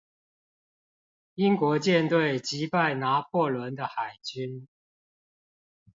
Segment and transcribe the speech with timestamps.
[1.35, 4.65] 英國艦隊擊敗拿破崙的海軍